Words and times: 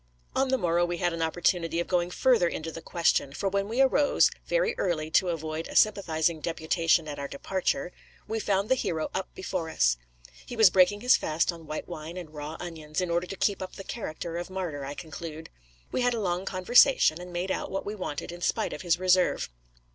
On 0.35 0.47
the 0.49 0.57
morrow 0.57 0.83
we 0.83 0.97
had 0.97 1.13
an 1.13 1.21
opportunity 1.21 1.79
of 1.79 1.87
going 1.87 2.09
further 2.09 2.47
into 2.47 2.71
the 2.71 2.81
question; 2.81 3.33
for 3.33 3.47
when 3.49 3.67
we 3.67 3.81
rose 3.83 4.31
very 4.47 4.73
early 4.79 5.11
to 5.11 5.29
avoid 5.29 5.67
a 5.67 5.75
sympathising 5.75 6.39
deputation 6.41 7.07
at 7.07 7.19
our 7.19 7.27
departure, 7.27 7.91
we 8.27 8.39
found 8.39 8.67
the 8.67 8.73
hero 8.73 9.11
up 9.13 9.29
before 9.35 9.69
us. 9.69 9.97
He 10.47 10.55
was 10.55 10.71
breaking 10.71 11.01
his 11.01 11.17
fast 11.17 11.51
on 11.51 11.67
white 11.67 11.87
wine 11.87 12.17
and 12.17 12.33
raw 12.33 12.57
onions, 12.59 12.99
in 12.99 13.11
order 13.11 13.27
to 13.27 13.35
keep 13.35 13.61
up 13.61 13.73
the 13.75 13.83
character 13.83 14.37
of 14.37 14.49
martyr, 14.49 14.83
I 14.85 14.95
conclude. 14.95 15.51
We 15.91 16.01
had 16.01 16.15
a 16.15 16.19
long 16.19 16.45
conversation, 16.45 17.21
and 17.21 17.31
made 17.31 17.51
out 17.51 17.69
what 17.69 17.85
we 17.85 17.93
wanted 17.93 18.31
in 18.31 18.41
spite 18.41 18.73
of 18.73 18.81
his 18.81 18.97
reserve. 18.97 19.51